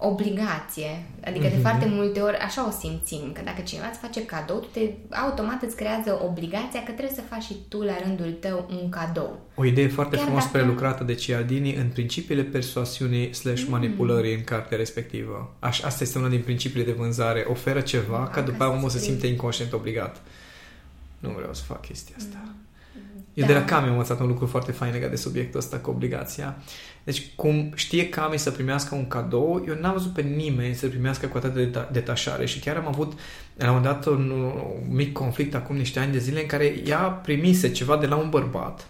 [0.00, 1.04] obligație.
[1.24, 1.48] Adică mm-hmm.
[1.48, 1.60] de mhm.
[1.60, 4.80] foarte multe ori așa o simțim, că dacă cineva îți face cadou, tu te,
[5.16, 9.40] automat îți creează obligația că trebuie să faci și tu la rândul tău un cadou.
[9.54, 10.58] O idee foarte Chiar frumos dacă...
[10.58, 13.70] prelucrată de Cialdini în principiile persoasiunii slash mhm.
[13.70, 14.38] manipulării mm.
[14.38, 15.54] în cartea respectivă.
[15.58, 17.46] Aș, asta este una din principiile de vânzare.
[17.50, 20.20] Oferă ceva da, ca după aia omul să simte inconștient obligat
[21.20, 22.38] nu vreau să fac chestia asta.
[22.42, 23.24] Mm.
[23.34, 23.52] Eu da.
[23.52, 26.56] de la Cami am învățat un lucru foarte fain legat de subiectul ăsta cu obligația.
[27.04, 31.26] Deci, cum știe Cami să primească un cadou, eu n-am văzut pe nimeni să primească
[31.26, 33.12] cu atât de detașare și chiar am avut,
[33.58, 37.70] am dat un, un mic conflict acum niște ani de zile în care ea primise
[37.70, 38.88] ceva de la un bărbat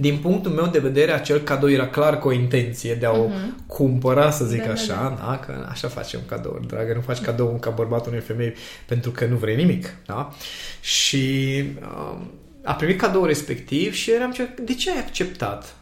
[0.00, 3.28] din punctul meu de vedere, acel cadou era clar cu o intenție de a o
[3.28, 3.66] uh-huh.
[3.66, 5.26] cumpăra, să zic da, așa, da, da.
[5.26, 8.54] da, că așa facem cadou, dragă, nu faci cadou ca bărbat unei femei
[8.86, 10.32] pentru că nu vrei nimic, da?
[10.80, 12.18] Și uh,
[12.62, 15.74] a primit cadou respectiv și eram ce, de ce ai acceptat?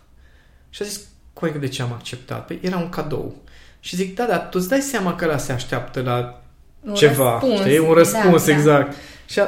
[0.71, 1.01] Și a zis,
[1.33, 2.47] cum de ce am acceptat?
[2.47, 3.35] Păi era un cadou.
[3.81, 6.43] Și zic, da, dar tu îți dai seama că ăla se așteaptă la
[6.81, 7.61] un ceva, răspuns.
[7.61, 7.79] știi?
[7.79, 8.59] Un răspuns, da, da.
[8.59, 8.91] exact.
[8.91, 8.97] Da.
[9.27, 9.45] Și a,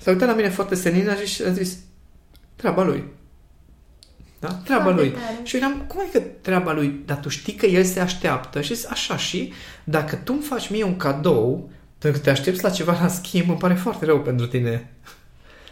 [0.00, 1.78] s-a uitat la mine foarte senin și a zis,
[2.56, 3.16] treaba lui.
[4.38, 4.48] Da?
[4.48, 5.10] Treaba Foarte lui.
[5.10, 5.38] Tare.
[5.42, 7.02] Și eu eram, cum e că treaba lui?
[7.06, 9.52] Dar tu știi că el se așteaptă și așa și
[9.84, 13.48] dacă tu îmi faci mie un cadou pentru că te aștepți la ceva la schimb,
[13.48, 14.92] îmi pare foarte rău pentru tine.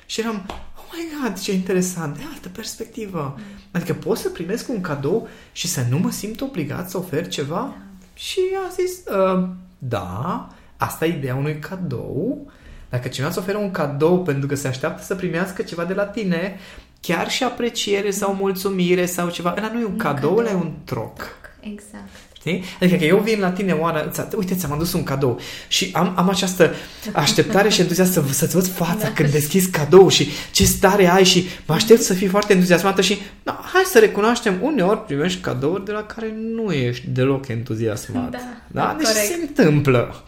[0.06, 3.34] Și eram, oh my god, ce interesant, de altă perspectivă.
[3.36, 3.44] Mm.
[3.70, 7.54] Adică pot să primesc un cadou și să nu mă simt obligat să ofer ceva?
[7.54, 7.76] Da.
[8.14, 9.48] Și a zis, uh,
[9.78, 12.50] da, asta e ideea unui cadou.
[12.88, 16.04] Dacă cineva îți oferă un cadou pentru că se așteaptă să primească ceva de la
[16.04, 16.58] tine,
[17.06, 19.54] chiar și apreciere sau mulțumire sau ceva.
[19.58, 20.36] Ăla nu e un, un cadou, cadou.
[20.36, 21.36] ăla e un troc.
[21.60, 22.08] Exact.
[22.46, 22.64] Știi?
[22.80, 26.28] Adică că eu vin la tine, Oana, uite, ți-am adus un cadou și am, am
[26.28, 26.74] această
[27.12, 29.12] așteptare și entuziasm să, să-ți văd fața da.
[29.12, 33.18] când deschizi cadou și ce stare ai și mă aștept să fii foarte entuziasmată și
[33.42, 38.30] da, hai să recunoaștem, uneori primești cadouri de la care nu ești deloc entuziasmat.
[38.30, 38.80] Da, da?
[38.80, 39.26] da deci corect.
[39.26, 40.24] se întâmplă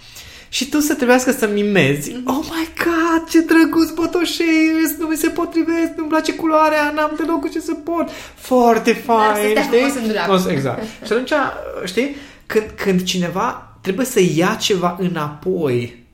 [0.49, 2.11] și tu să trebuiască să mimezi.
[2.11, 2.25] Mm-hmm.
[2.25, 7.41] Oh my god, ce drăguț botoșei, nu mi se potrivesc, nu-mi place culoarea, n-am deloc
[7.41, 8.11] cu ce să pot.
[8.35, 9.79] Foarte fain, știi?
[10.53, 10.83] Exact.
[11.07, 11.33] și atunci,
[11.85, 16.07] știi, când, când cineva trebuie să ia ceva înapoi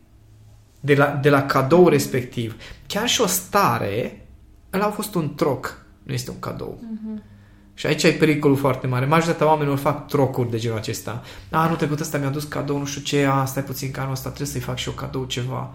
[0.81, 4.27] de la, de la cadou respectiv, chiar și o stare,
[4.73, 6.79] ăla a fost un troc, nu este un cadou.
[6.83, 7.34] Mm-hmm.
[7.75, 9.07] Și aici e pericolul foarte mare.
[9.07, 11.23] Majoritatea oamenilor fac trocuri de genul acesta.
[11.51, 14.13] A, anul trecut ăsta mi-a dus cadou, nu știu ce, a, stai puțin că anul
[14.13, 15.71] ăsta trebuie să-i fac și eu cadou ceva.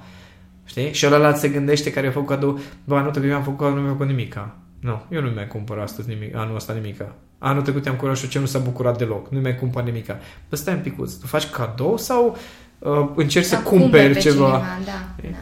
[0.65, 0.93] Știi?
[0.93, 3.81] Și ăla se gândește care a făcut cadou, bă, anul trecut mi-am făcut cadou, nu
[3.81, 4.55] mi-a făcut nimica.
[4.79, 7.15] Nu, eu nu mi-am cumpărat astăzi nimic, anul ăsta nimica.
[7.37, 9.29] Anul trecut am curat și ce nu s-a bucurat deloc.
[9.29, 10.19] Nu mai cumpăr nimica.
[10.49, 12.37] Păi stai un picuț, tu faci cadou sau
[12.79, 14.45] uh, încerci Sau să cumperi pe ceva?
[14.45, 15.37] Cineva, da, da.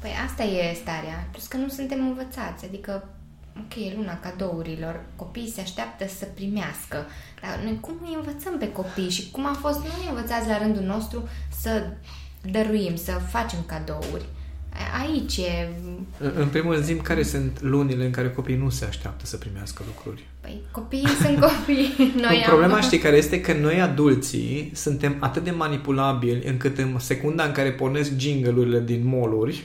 [0.00, 1.28] Păi asta e starea.
[1.30, 2.64] Plus că nu suntem învățați.
[2.64, 3.08] Adică,
[3.60, 5.00] ok, e luna cadourilor.
[5.16, 6.96] Copiii se așteaptă să primească.
[7.42, 9.10] Dar noi cum îi învățăm pe copii?
[9.10, 11.28] Și cum am fost noi învățați la rândul nostru
[11.60, 11.86] să
[12.50, 14.24] dăruim, să facem cadouri?
[14.72, 15.68] A- Aici e...
[16.18, 19.36] În- În primul rând, zim care sunt lunile în care copiii nu se așteaptă să
[19.36, 20.24] primească lucruri.
[20.40, 21.94] Păi copiii sunt copii.
[22.20, 22.80] Noi Nu, problema am...
[22.82, 27.72] știi care este că noi adulții suntem atât de manipulabili încât în secunda în care
[27.72, 29.64] pornesc jingle-urile din mall-uri,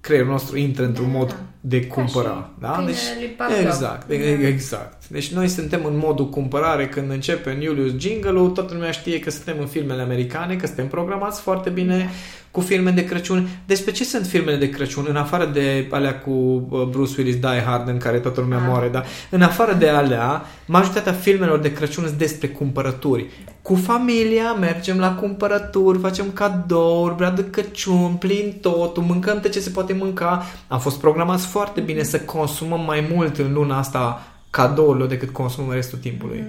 [0.00, 1.36] creierul nostru intră într-un Da, mod da.
[1.68, 2.50] De Ca cumpăra.
[2.54, 2.68] și Da?
[2.70, 3.58] câinele Deci, lui Pavlov.
[3.66, 4.46] exact, Da.
[4.46, 5.08] exact.
[5.08, 9.30] Deci noi suntem în modul cumpărare când începe în Julius jingle-ul, toată lumea știe că
[9.30, 12.10] suntem în filmele americane, că suntem programați foarte bine
[12.50, 13.48] cu filme de Crăciun.
[13.66, 15.06] Despre ce sunt filmele de Crăciun?
[15.08, 18.64] În afară de alea cu uh, Bruce Willis Die Hard în care toată lumea Ah.
[18.68, 19.02] moare, da?
[19.30, 23.26] În afară de alea, majoritatea filmelor de Crăciun sunt despre cumpărături.
[23.62, 29.60] Cu familia mergem la cumpărături, facem cadouri, brad de Crăciun, plin totul, mâncăm tot ce
[29.60, 30.44] se poate mânca.
[30.68, 35.72] Am fost programați foarte bine să consumăm mai mult în luna asta cadourile decât consumăm
[35.72, 36.44] restul timpului.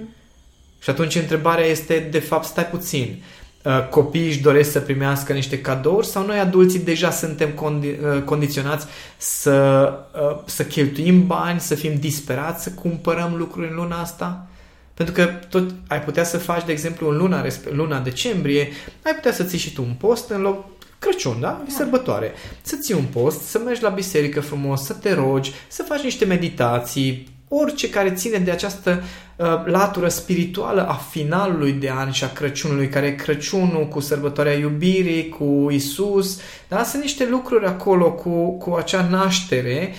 [0.78, 3.22] Și atunci întrebarea este, de fapt, stai puțin,
[3.62, 8.22] uh, copiii își doresc să primească niște cadouri sau noi adulții deja suntem condi- uh,
[8.24, 14.46] condiționați să, uh, să cheltuim bani, să fim disperați, să cumpărăm lucruri în luna asta?
[14.94, 18.68] Pentru că tot ai putea să faci, de exemplu, în luna, respe- luna decembrie,
[19.02, 20.64] ai putea să ții și tu un post în loc
[20.98, 21.62] Crăciun, da?
[21.66, 22.32] E sărbătoare.
[22.62, 26.24] Să ții un post, să mergi la biserică frumos, să te rogi, să faci niște
[26.24, 29.02] meditații, orice care ține de această
[29.36, 34.52] uh, latură spirituală a finalului de an și a Crăciunului, care e Crăciunul cu sărbătoarea
[34.52, 36.82] iubirii, cu Isus, da?
[36.82, 39.92] Sunt niște lucruri acolo cu, cu acea naștere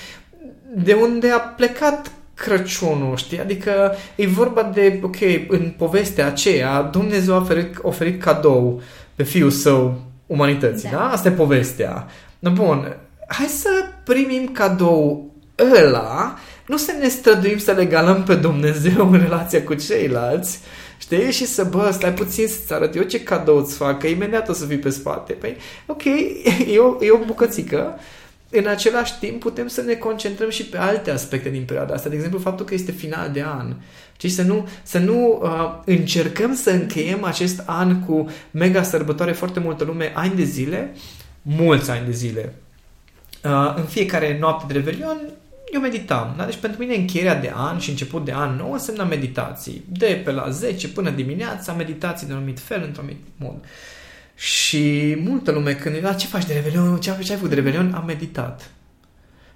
[0.75, 3.39] de unde a plecat Crăciunul, știi?
[3.39, 8.81] Adică e vorba de, ok, în povestea aceea, Dumnezeu a oferit, oferit cadou
[9.15, 10.97] pe Fiul Său umanității, da?
[10.97, 11.03] Da.
[11.03, 11.09] da?
[11.09, 12.07] Asta e povestea.
[12.39, 12.95] Bun,
[13.27, 13.69] hai să
[14.03, 15.31] primim cadou
[15.75, 20.59] ăla, nu să ne străduim să legalăm pe Dumnezeu în relația cu ceilalți,
[20.97, 21.31] știi?
[21.31, 24.53] Și să, bă, stai puțin să-ți arăt eu ce cadou îți fac, că imediat o
[24.53, 25.33] să fii pe spate.
[25.33, 26.03] Păi, ok,
[26.73, 27.99] e o, e o bucățică,
[28.49, 32.09] în același timp putem să ne concentrăm și pe alte aspecte din perioada asta.
[32.09, 33.75] De exemplu, faptul că este final de an.
[34.19, 39.59] Și să nu, să nu uh, încercăm să încheiem acest an cu mega sărbătoare foarte
[39.59, 40.95] multă lume, ani de zile,
[41.41, 42.53] mulți ani de zile.
[43.43, 45.17] Uh, în fiecare noapte de Revelion
[45.71, 46.33] eu meditam.
[46.37, 46.45] Da?
[46.45, 49.83] Deci pentru mine încheierea de an și început de an nou însemna meditații.
[49.89, 53.55] De pe la 10 până dimineața, meditații de un anumit fel, într-un anumit mod.
[54.39, 56.97] Și multă lume când era, ce faci de Revelion?
[56.97, 57.93] Ce, ce ai făcut de Revelion?
[57.93, 58.71] Am meditat.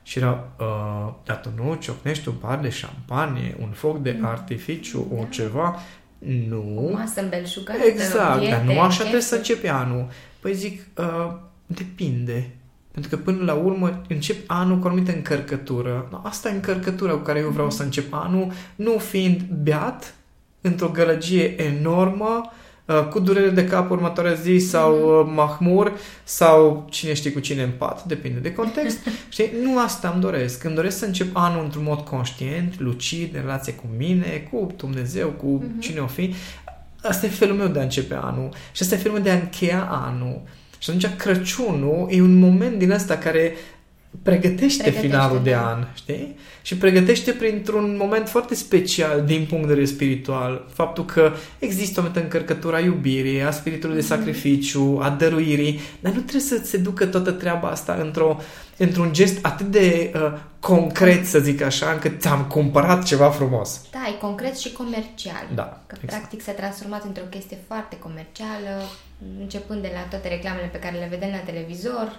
[0.02, 5.08] Și era, uh, dar tu nu ciocnești un par de șampanie, un foc de artificiu,
[5.20, 5.80] o ceva?
[6.48, 6.88] Nu.
[6.88, 9.58] O masă îmbelșugată, Exact, dar nu diete, așa trebuie să chefuri.
[9.58, 10.08] începi anul.
[10.40, 11.34] Păi zic, uh,
[11.66, 12.50] depinde.
[12.92, 16.08] Pentru că până la urmă încep anul cu o anumită încărcătură.
[16.12, 20.16] No, Asta e încărcătura cu care eu vreau să încep anul, nu fiind beat,
[20.62, 25.94] într-o gălăgie enormă, uh, cu durere de cap următoarea zi sau uh, mahmur
[26.24, 29.00] sau cine știe cu cine în pat, depinde de context.
[29.30, 29.50] Știi?
[29.62, 30.64] Nu asta îmi doresc.
[30.64, 35.28] Îmi doresc să încep anul într-un mod conștient, lucid, în relație cu mine, cu Dumnezeu,
[35.28, 36.34] cu cine o fi.
[37.02, 39.36] Asta e felul meu de a începe anul și asta e felul meu de a
[39.36, 40.42] încheia anul.
[40.78, 43.56] Și atunci Crăciunul e un moment din ăsta care
[44.24, 45.68] pregătește, Pregătește, finalul de da.
[45.72, 46.36] an, știi?
[46.62, 50.66] Și pregătește printr-un moment foarte special din punct de vedere spiritual.
[50.74, 54.08] Faptul că există o anumită încărcătură a iubirii, a spiritului Mhm.
[54.08, 58.38] de sacrificiu, a dăruirii, dar nu trebuie să se ducă toată treaba asta într-o,
[58.78, 63.82] într-un gest atât de uh, concret, să zic așa, încât ți-am cumpărat ceva frumos.
[63.92, 65.48] Da, e concret și comercial.
[65.56, 66.20] Da, Că exact.
[66.20, 68.82] practic s-a transformat într-o chestie foarte comercială,
[69.40, 72.12] începând de la toate reclamele pe care le vedem la televizor.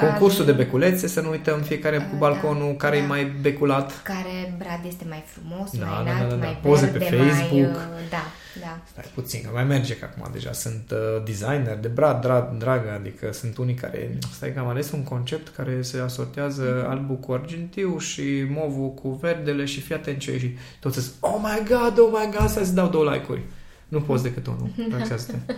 [0.00, 3.02] Concursul de ajung- beculețe, să nu uităm fiecare cu Da, balconul care da.
[3.04, 4.02] e mai beculat.
[4.02, 6.44] Care brad este mai frumos, Da, mai da, înalt, da, da.
[6.44, 7.28] mai Poze verde, pe mai...
[7.28, 7.74] Facebook.
[7.74, 8.22] uh, Da,
[8.60, 8.78] da.
[8.90, 12.90] Stai puțin, că mai merge că acum deja sunt uh, designer de brad, drag, dragă,
[12.98, 16.90] adică sunt unii care, stai că am ales un concept care se asortează Mhm.
[16.90, 21.12] albul cu argintiu și movul cu verdele și fii atent ce e și toți zic,
[21.20, 23.40] oh my god, oh my god, să-ți dau două like-uri.
[23.88, 25.54] Nu poți decât unul, relaxează-te.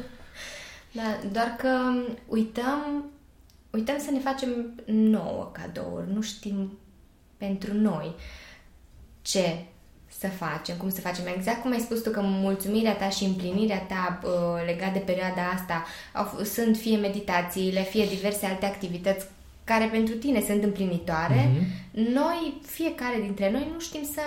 [0.93, 1.69] Da, doar că
[2.27, 3.05] uităm,
[3.71, 6.13] uităm să ne facem nouă cadouri.
[6.13, 6.79] Nu știm
[7.37, 8.15] pentru noi
[9.23, 9.65] ce
[10.19, 11.25] să facem, cum să facem.
[11.37, 14.31] Exact cum ai spus tu că mulțumirea ta și împlinirea ta uh,
[14.67, 19.27] legat de perioada asta au, f- sunt fie meditațiile, fie diverse alte activități
[19.65, 22.13] care pentru tine sunt împlinitoare, Mhm.
[22.13, 24.21] noi, fiecare dintre noi, nu știm să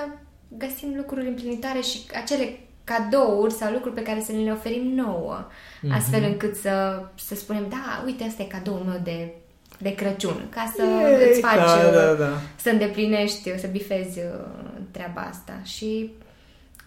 [0.47, 2.59] găsim lucruri împlinitoare și acele
[2.91, 5.91] cadouri sau lucruri pe să le oferim nouă, mm-hmm.
[5.91, 9.33] astfel încât să, să spunem, da, uite, asta e cadoul meu de,
[9.77, 12.29] de Crăciun, ca să Ei, îți faci, da, da, da.
[12.55, 14.45] să îndeplinești, să bifezi uh,
[14.91, 15.59] treaba asta.
[15.63, 16.11] Și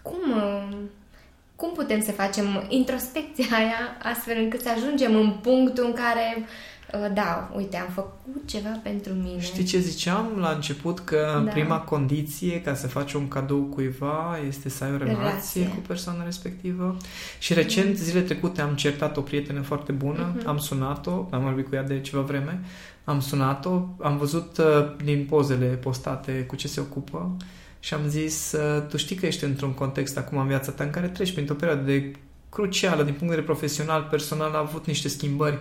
[0.01, 0.77] cum, uh,
[1.55, 6.45] cum putem să facem introspecția aia astfel încât să ajungem în punctul în care
[6.84, 9.39] Uh, da, uite, am făcut ceva pentru mine.
[9.39, 10.99] Știi ce ziceam la început?
[10.99, 11.51] Că da.
[11.51, 15.67] prima condiție ca să faci un cadou cuiva este să ai o relație, relație.
[15.67, 16.97] cu persoana respectivă.
[17.39, 20.45] Și recent, zile trecute, am certat o prietenă foarte bună, uh-huh.
[20.45, 22.61] am sunat-o, am vorbit cu ea de ceva vreme,
[23.03, 27.35] am sunat-o, am văzut uh, din pozele postate cu ce se ocupă
[27.79, 30.89] și am zis, uh, tu știi că ești într-un context acum în viața ta în
[30.89, 32.11] care treci printr-o perioadă de
[32.49, 35.57] crucială din punct de vedere profesional, personal, a avut niște schimbări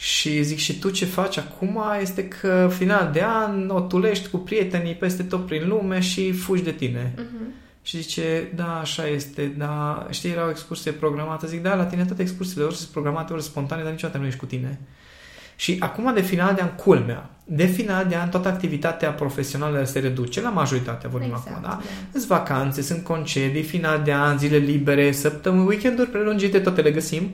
[0.00, 4.36] și zic, și tu ce faci acum este că final de an o tulești cu
[4.36, 7.14] prietenii peste tot prin lume și fugi de tine.
[7.14, 7.66] Uh-huh.
[7.82, 11.46] Și zice, da, așa este, da, știi, era o excursie programată.
[11.46, 14.38] Zic, da, la tine toate excursiile ori sunt programate, ori spontane, dar niciodată nu ești
[14.38, 14.78] cu tine.
[15.56, 19.98] Și acum de final de an, culmea, de final de an toată activitatea profesională se
[19.98, 21.68] reduce, la majoritatea vorbim exact, acum, da?
[21.68, 21.80] da?
[22.10, 27.30] Sunt vacanțe, sunt concedii, final de an, zile libere, săptămâni, weekenduri prelungite, toate le găsim.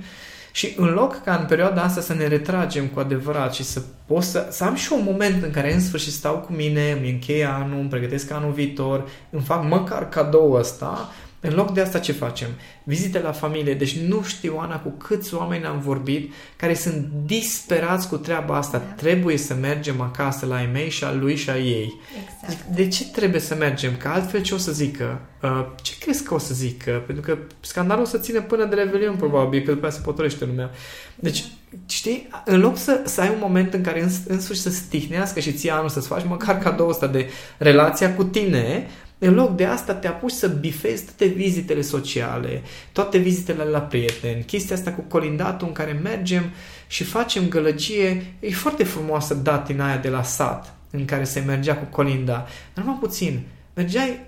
[0.55, 4.23] Și în loc ca în perioada asta să ne retragem cu adevărat și să pot
[4.23, 7.45] să, să am și un moment în care în sfârșit stau cu mine, îmi închei
[7.45, 11.13] anul, îmi pregătesc anul viitor, îmi fac măcar cadou ăsta,
[11.45, 12.49] în loc de asta ce facem?
[12.85, 13.75] Vizite la familie.
[13.75, 18.79] Deci nu știu, Ana, cu câți oameni am vorbit care sunt disperați cu treaba asta.
[18.79, 18.85] Da.
[18.85, 22.01] Trebuie să mergem acasă la ei mei și a lui și a ei.
[22.43, 22.65] Exact.
[22.75, 23.97] De ce trebuie să mergem?
[23.97, 25.21] Că altfel ce o să zică?
[25.43, 27.03] Uh, ce crezi că o să zică?
[27.07, 30.45] Pentru că scandalul o să ține până de Revelion, probabil, că după aceea se potorește
[30.45, 30.71] lumea.
[31.15, 31.45] Deci,
[31.89, 35.41] știi, în loc să, să ai un moment în care în, în sfârșit să stihnească
[35.41, 37.29] și ție anul să-ți faci măcar cadou ăsta de
[37.59, 38.87] relația cu tine,
[39.27, 44.45] în loc de asta te apuci să bifezi toate vizitele sociale, toate vizitele la prieteni,
[44.45, 46.51] chestia asta cu colindatul în care mergem
[46.87, 48.35] și facem gălăgie.
[48.41, 52.47] E foarte frumoasă datina aia de la sat, în care se mergea cu colinda.
[52.75, 53.41] Dar numai puțin.
[53.75, 54.21] Mergeai,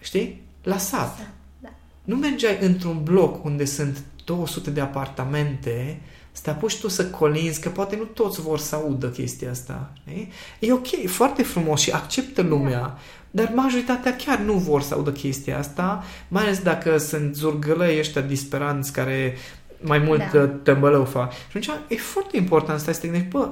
[0.00, 1.18] știi, la sat.
[1.60, 1.68] Da.
[2.04, 6.00] Nu mergeai într-un bloc unde sunt 200 de apartamente
[6.32, 9.92] să te apuci tu să colinzi, că poate nu toți vor să audă chestia asta.
[10.00, 10.32] Știi?
[10.58, 12.80] E ok, foarte frumos și acceptă lumea.
[12.80, 12.98] Da.
[13.30, 18.20] Dar majoritatea chiar nu vor să audă chestia asta, mai ales dacă sunt zurgălăi ăștia
[18.20, 19.36] disperanți care
[19.80, 20.46] mai mult da.
[20.46, 21.32] tămbălău fac.
[21.32, 23.48] Și atunci e foarte important să stai să te bă,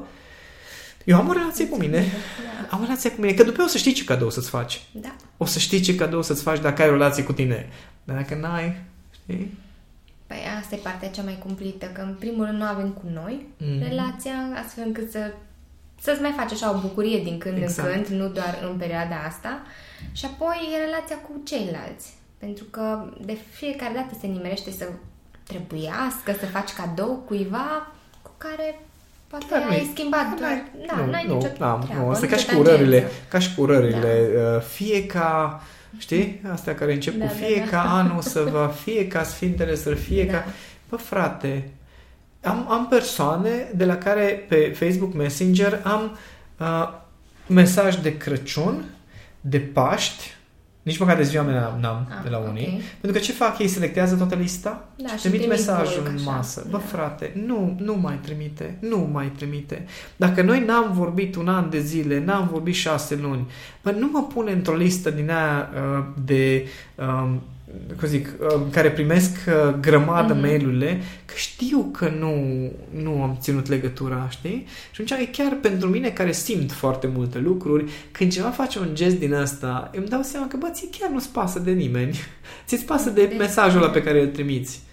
[1.09, 1.99] eu am o relație cu mine.
[1.99, 2.69] Da.
[2.71, 3.33] Am o relație cu mine.
[3.33, 4.83] Că după o să știi ce cadou să-ți faci.
[4.93, 5.15] Da.
[5.37, 7.69] O să știi ce cadou să-ți faci dacă ai o relație cu tine.
[8.05, 8.77] Dar dacă n-ai,
[9.11, 9.59] știi?
[10.27, 13.47] Păi asta e partea cea mai cumplită, că în primul rând nu avem cu noi
[13.57, 13.89] mm-hmm.
[13.89, 14.33] relația,
[14.65, 15.33] astfel încât să
[16.01, 17.95] să-ți mai faci așa o bucurie din când exact.
[17.95, 19.63] în când, nu doar în perioada asta.
[20.13, 22.17] Și apoi e relația cu ceilalți.
[22.39, 24.85] Pentru că de fiecare dată se nimerește să
[25.47, 28.81] trebuiască să faci cadou cuiva cu care
[29.27, 30.65] poate Dar ai nu schimbat doar...
[30.87, 33.55] Da, nu, n-ai nu, nicio da, treabă, nu, asta ca și cu urările, ca și
[33.55, 34.31] cu urările.
[34.35, 34.41] Da.
[34.41, 35.63] Uh, fie ca,
[35.99, 37.71] știi, astea care încep da, cu fie da, da.
[37.71, 40.33] ca anul să va, fie ca sfintele să fie da.
[40.33, 40.45] ca...
[40.89, 41.71] Bă, frate,
[42.43, 46.19] am, am persoane de la care pe Facebook Messenger am
[46.59, 46.89] uh,
[47.47, 48.85] mesaj de Crăciun,
[49.41, 50.37] de Paști,
[50.89, 52.67] nici măcar de ziua mea n-am ah, de la unii.
[52.67, 52.83] Okay.
[53.01, 53.59] Pentru că ce fac?
[53.59, 56.67] Ei selectează toată lista da, și trimit mesajul în masă.
[56.71, 56.83] Bă, da.
[56.83, 58.77] frate, nu, nu mai trimite.
[58.81, 59.87] Nu mai trimite.
[60.17, 63.51] Dacă noi n-am vorbit un an de zile, n-am vorbit șase luni,
[63.83, 66.67] bă, nu mă pune într-o listă din aia uh, de...
[66.95, 67.31] Uh,
[67.99, 70.41] cum zic, uh, care primesc uh, grămadă mm-hmm.
[70.41, 72.35] mail-urile, că știu că nu,
[73.03, 74.67] nu am ținut legătura, știi?
[74.91, 78.95] Și atunci e chiar pentru mine care simt foarte multe lucruri, când ceva face un
[78.95, 82.19] gest din asta, îmi dau seama că, bă, ție chiar nu-ți pasă de nimeni.
[82.67, 84.87] Ți-ți pasă de mesajul ăla pe care îl trimiți.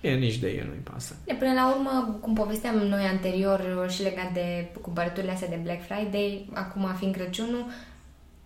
[0.00, 1.16] E, nici de el nu-i pasă.
[1.24, 5.82] De până la urmă, cum povesteam noi anterior și legat de cumpărăturile astea de Black
[5.84, 7.66] Friday, acum fiind Crăciunul,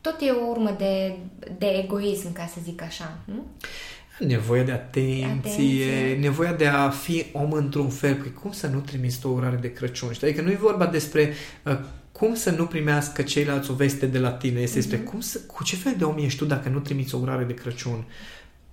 [0.05, 1.17] tot e o urmă de,
[1.59, 3.47] de egoism, ca să zic așa, nu?
[4.19, 8.15] Nevoia de atenție, atenție, nevoia de a fi om într-un fel.
[8.15, 10.13] Păi cum să nu trimiți o urare de Crăciun?
[10.23, 11.79] Adică nu e vorba despre uh,
[12.13, 14.61] cum să nu primească ceilalți o veste de la tine.
[14.61, 15.11] Este despre uh-huh.
[15.11, 17.55] cum să, cu ce fel de om ești tu dacă nu trimiți o urare de
[17.55, 18.05] Crăciun.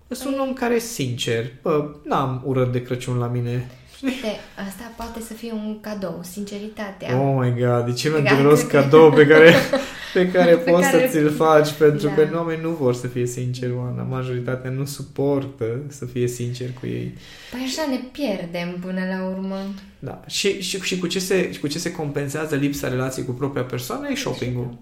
[0.07, 1.51] Sunt un păi- om care e sincer.
[1.61, 3.69] Bă, n-am urări de Crăciun la mine.
[4.03, 4.27] Uite,
[4.67, 7.19] asta poate să fie un cadou, sinceritatea.
[7.19, 9.53] Oh my god, e cel mai dureros cadou pe care,
[10.13, 11.09] pe care pe poți care...
[11.09, 12.13] să ți-l faci, pentru da.
[12.13, 14.03] că oamenii nu vor să fie sinceri, Oana.
[14.03, 17.17] Majoritatea nu suportă să fie sincer cu ei.
[17.51, 19.57] Păi așa ne pierdem până la urmă.
[19.99, 20.21] Da.
[20.27, 24.07] Și, și, și cu, ce se, cu ce se compensează lipsa relației cu propria persoană
[24.09, 24.77] e shopping-ul.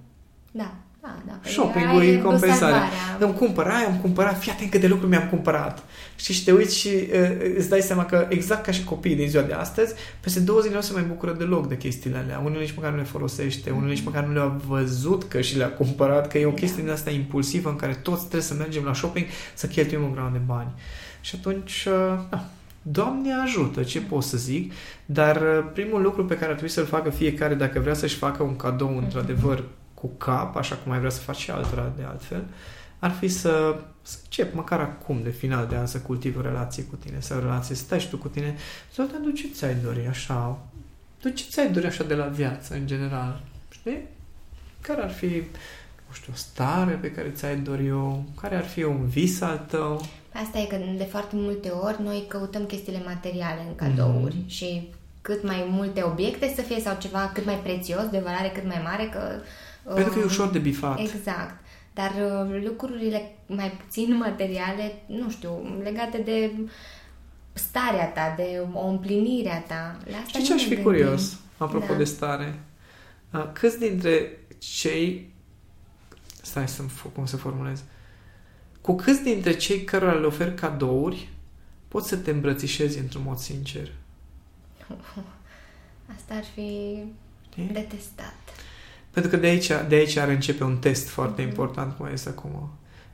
[0.51, 0.73] Da.
[1.01, 1.33] Da, da.
[1.41, 2.57] Păi Shopping-ul aia e compensarea.
[2.57, 2.89] salvarea.
[3.19, 5.83] Îmi cumpăr aia, am cumpărat, fii atent câte lucruri mi-am cumpărat.
[6.19, 9.29] Știi, și te uiți și uh, îți dai seama că exact ca și copiii din
[9.29, 12.41] ziua de astăzi, peste două zile nu se mai bucură deloc de chestiile alea.
[12.45, 15.71] Unul nici măcar nu le folosește, unul nici măcar nu le-a văzut că și le-a
[15.73, 18.93] cumpărat, că e o chestie din asta impulsivă în care toți trebuie să mergem la
[18.93, 20.71] shopping să cheltuim o grămadă de bani.
[21.21, 22.49] Și atunci, uh, da,
[22.81, 24.73] Doamne ajută, ce pot să zic,
[25.05, 28.43] dar uh, primul lucru pe care ar trebui să-l facă fiecare dacă vrea să-și facă
[28.43, 32.43] un cadou într-adevăr cu cap, așa cum mai vrea să faci și altora de altfel,
[32.99, 33.79] ar fi să,
[34.09, 37.35] să încep măcar acum, de final de an, să cultivi o relație cu tine, să
[37.35, 38.55] o relație, să stai și tu cu tine,
[38.91, 40.59] să tu ce ți-ai dori așa,
[41.19, 43.97] tu ce ți-ai dori așa de la viață, în general, știi?
[44.81, 45.25] Care ar fi,
[46.07, 49.65] nu știu, o stare pe care ți-ai dori o, care ar fi un vis al
[49.69, 50.05] tău?
[50.33, 54.47] Asta e că de foarte multe ori noi căutăm chestiile materiale în cadouri Mhm.
[54.47, 54.89] și
[55.21, 58.81] cât mai multe obiecte să fie sau ceva cât mai prețios, de valoare cât mai
[58.83, 59.19] mare, că...
[59.93, 60.99] Pentru că e uh, ușor de bifat.
[60.99, 61.55] Exact.
[61.99, 62.11] Dar
[62.49, 66.51] uh, lucrurile mai puțin materiale, nu știu, legate de
[67.53, 69.97] starea ta, de o împlinire a ta.
[70.11, 70.83] La asta Știi ce nu aș ne fi gândim.
[70.83, 71.97] curios, apropo Da.
[71.97, 72.59] de stare?
[73.33, 75.33] Uh, Câți dintre cei...
[76.41, 76.83] Stai să
[77.13, 77.83] cum să formulez.
[78.81, 81.29] Cu câți dintre cei cărora le oferi cadouri
[81.87, 83.91] poți să te îmbrățișezi într-un mod sincer?
[86.15, 86.97] Asta ar fi
[87.51, 87.69] Știi?
[87.73, 88.35] de testat.
[89.19, 91.49] Pentru că de aici, de aici ar începe un test foarte Mhm.
[91.49, 92.69] important cum este acum.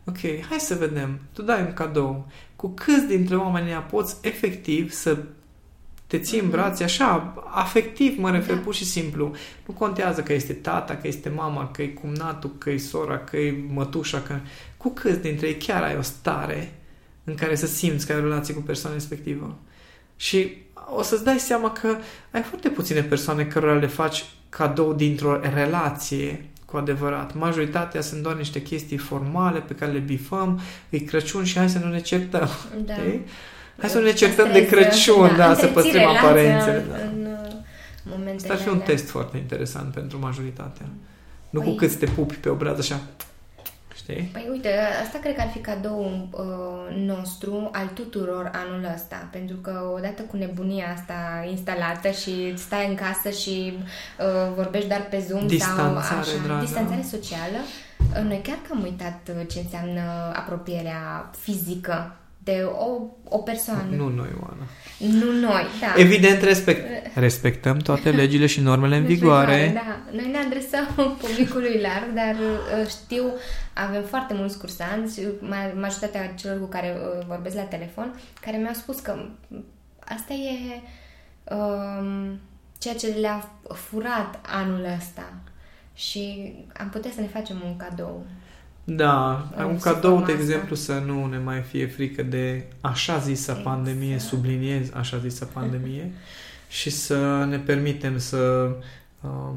[0.06, 0.18] Ok,
[0.50, 1.20] hai să vedem.
[1.34, 2.28] Tu dai un cadou.
[2.56, 5.18] Cu câți dintre oamenii ăia poți efectiv să
[6.08, 6.54] te ții în Mhm.
[6.54, 8.62] brațe așa, afectiv mă refer Da.
[8.62, 9.36] pur și simplu.
[9.66, 13.38] Nu contează că este tata, că este mama, că e cumnatul, că e sora, că
[13.38, 14.36] e mătușa, că...
[14.78, 16.74] Cu câți dintre ei chiar ai o stare
[17.24, 19.56] în care să simți că ai o relație cu persoana respectivă?
[20.16, 20.58] Și
[20.96, 21.98] o să-ți dai seama că
[22.32, 27.34] ai foarte puține persoane cărora le faci cadou dintr-o relație cu adevărat.
[27.36, 31.80] Majoritatea sunt doar niște chestii formale pe care le bifăm, e Crăciun și hai să
[31.80, 32.50] nu ne certăm.
[32.86, 32.94] Da.
[32.94, 33.26] știi?
[33.80, 36.86] Hai să nu ne certăm de Păstrezi, Crăciun, da, să întreții păstrăm relația aparențele.
[36.90, 36.96] Da.
[36.98, 37.54] În, uh,
[38.04, 38.86] momentele Asta ar fi un alea.
[38.86, 40.86] test foarte interesant pentru majoritatea.
[41.50, 43.00] Nu cu Păi- cât te pupi pe obraz așa,
[44.06, 44.30] știi?
[44.34, 44.70] Păi uite,
[45.04, 50.22] asta cred că ar fi cadou uh, nostru al tuturor anul ăsta, pentru că odată
[50.22, 56.06] cu nebunia asta instalată și stai în casă și uh, vorbești doar pe Zoom Distanțare,
[56.06, 56.60] sau așa, dragă.
[56.60, 57.60] distanțare socială,
[58.18, 60.02] uh, noi chiar că am uitat uh, ce înseamnă
[60.34, 62.16] apropierea fizică
[62.46, 63.96] de o, o persoană.
[63.96, 64.66] Nu noi, Oana.
[64.98, 66.02] Nu noi, da.
[66.02, 69.72] Evident, respect, respectăm toate legile și normele în Deci, vigoare.
[69.74, 70.86] Da, noi ne adresăm
[71.22, 73.24] publicului larg, dar uh, știu,
[73.74, 78.74] avem foarte mulți cursanți, ma- majoritatea celor cu care uh, vorbesc la telefon, care mi-au
[78.74, 79.26] spus că
[80.00, 80.82] asta e
[81.56, 82.40] um,
[82.78, 85.34] ceea ce le-a furat anul ăsta
[85.94, 88.26] și am putea să ne facem un cadou.
[88.88, 90.44] Da, Am un să cadou, fac de asta.
[90.44, 93.64] exemplu, să nu ne mai fie frică de așa zisă Exact.
[93.64, 96.12] pandemie, subliniez așa zisă pandemie,
[96.80, 98.70] și să ne permitem să
[99.22, 99.54] uh,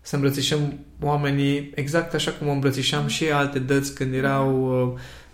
[0.00, 4.80] să îmbrățișăm oamenii exact așa cum o îmbrățișam și alte dăți când erau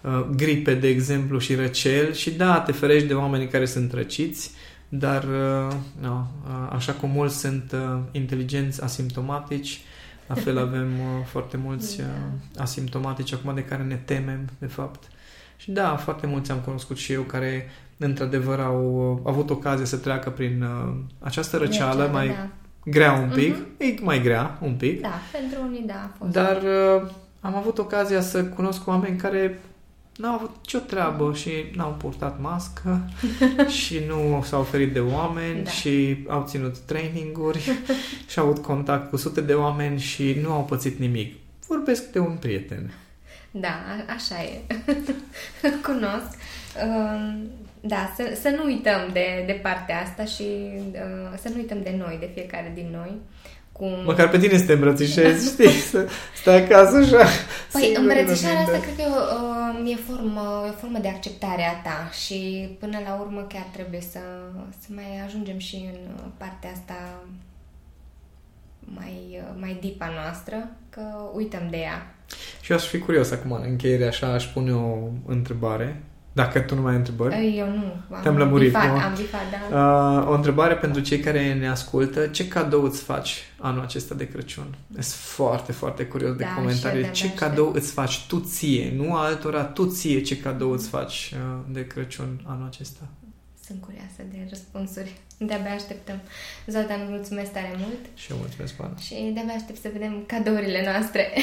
[0.02, 3.92] uh, uh, gripe, de exemplu, și răcel și da, te ferești de oamenii care sunt
[3.92, 4.50] răciți,
[4.88, 9.80] dar uh, no, uh, așa cum mulți sunt uh, inteligenți asimptomatici,
[10.28, 12.06] la fel avem uh, foarte mulți uh,
[12.58, 15.04] asimptomatici acum de care ne temem, de fapt.
[15.56, 19.96] Și da, foarte mulți am cunoscut și eu care într-adevăr au uh, avut ocazia să
[19.96, 22.48] treacă prin uh, această răceală Răceală, mai da.
[22.84, 23.66] grea un pic, Mhm.
[23.78, 26.30] e mai grea un pic, Da, pentru unii da a fost.
[26.32, 27.10] dar uh,
[27.40, 29.58] am avut ocazia să cunosc oameni care
[30.18, 33.10] n-au avut nicio treabă și n-au purtat mască
[33.82, 35.70] și nu s-au oferit de oameni Da.
[35.70, 37.60] și au ținut traininguri
[38.30, 41.34] și au avut contact cu sute de oameni și nu au pățit nimic.
[41.66, 42.92] Vorbesc de un prieten.
[43.50, 44.60] Da, a- așa e.
[45.86, 46.30] Cunosc.
[46.86, 47.48] Um,
[47.80, 50.42] Da, să, să nu uităm de, de partea asta și
[50.92, 53.12] uh, să nu uităm de noi, de fiecare din noi.
[53.78, 54.02] Cum...
[54.04, 55.70] Măcar pe tine să te îmbrățișezi, știi?
[55.90, 56.08] Să
[56.40, 57.24] stai acasă așa.
[57.72, 58.86] Păi singur, îmbrățișarea în asta minte.
[58.86, 59.20] cred că e o,
[59.84, 63.66] uh, e, formă, e o formă de acceptare a ta și până la urmă chiar
[63.72, 64.18] trebuie să,
[64.80, 67.22] să mai ajungem și în uh, partea asta
[68.80, 71.02] mai, uh, mai deep a noastră, că
[71.34, 72.14] uităm de ea.
[72.60, 76.02] Și eu aș fi curios acum, în încheiere, așa, aș pune o întrebare.
[76.38, 77.56] Dacă tu nu mai ai întrebări.
[77.56, 77.92] Eu nu.
[78.16, 78.98] Am Te-am lămurit, bifat, nu?
[78.98, 80.18] Am bifat, da.
[80.20, 82.26] Uh, o întrebare pentru cei care ne ascultă.
[82.26, 84.74] Ce cadou îți faci anul acesta de Crăciun?
[84.92, 87.00] Sunt foarte, foarte curios de Da, comentarii.
[87.02, 87.84] și eu Ce de-abia cadou aștept.
[87.84, 92.40] îți faci tu ție, nu altora, tu ție ce cadou îți faci uh, de Crăciun
[92.46, 93.00] anul acesta?
[93.66, 95.12] Sunt curioasă de răspunsuri.
[95.38, 96.20] De-abia așteptăm.
[96.66, 98.96] Zoltan, mulțumesc tare mult Și eu mulțumesc, Pana.
[98.96, 101.32] și de-abia aștept să vedem cadourile noastre.